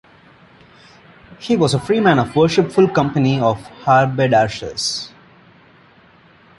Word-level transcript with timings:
He 1.37 1.55
was 1.55 1.75
a 1.75 1.79
freeman 1.79 2.17
of 2.17 2.35
Worshipful 2.35 2.87
Company 2.87 3.39
of 3.39 3.61
Haberdashers. 3.85 5.11